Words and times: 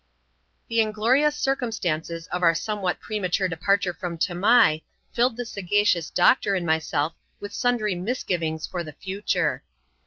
The 0.67 0.81
inglorious 0.81 1.35
circumstances 1.35 2.25
of 2.31 2.41
our 2.41 2.55
somewhat 2.55 2.99
premature 2.99 3.47
de 3.47 3.55
parture 3.55 3.95
from 3.95 4.17
Tamai, 4.17 4.81
filled 5.13 5.37
the 5.37 5.45
sagacious 5.45 6.09
doctor 6.09 6.55
and 6.55 6.65
myself 6.65 7.13
with 7.39 7.53
sundry 7.53 7.93
misgivings 7.93 8.65
for 8.65 8.83
the 8.83 8.93
future. 8.93 9.61